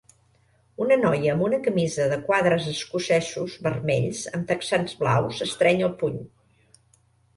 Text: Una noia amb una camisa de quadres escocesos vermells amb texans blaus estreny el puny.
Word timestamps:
Una 0.83 0.95
noia 1.01 1.33
amb 1.33 1.43
una 1.47 1.59
camisa 1.67 2.07
de 2.13 2.17
quadres 2.31 2.65
escocesos 2.73 3.59
vermells 3.69 4.23
amb 4.33 4.49
texans 4.53 4.97
blaus 5.03 5.45
estreny 5.49 5.85
el 5.91 5.97
puny. 6.01 6.19